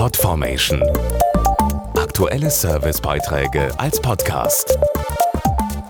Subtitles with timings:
[0.00, 0.82] Podformation.
[1.94, 4.78] Aktuelle Servicebeiträge als Podcast.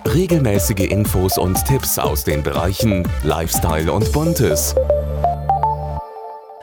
[0.04, 4.74] Regelmäßige Infos und Tipps aus den Bereichen Lifestyle und Buntes.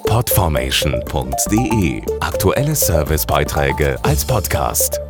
[0.08, 5.00] Podformation.de Aktuelle Servicebeiträge als Podcast.